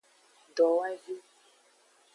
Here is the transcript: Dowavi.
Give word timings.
Dowavi. 0.57 1.17